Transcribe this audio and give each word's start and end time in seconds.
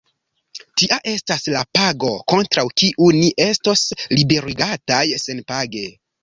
Tia 0.81 0.95
estas 1.09 1.43
la 1.55 1.59
pago, 1.77 2.09
kontraŭ 2.33 2.63
kiu 2.83 3.11
ni 3.19 3.29
estos 3.45 3.85
liberigataj 4.17 5.05
senpage! 5.27 5.87